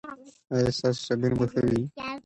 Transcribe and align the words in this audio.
ایا 0.53 0.69
ستاسو 0.77 1.01
صابون 1.07 1.33
به 1.39 1.45
ښه 1.51 1.61
وي؟ 1.67 1.81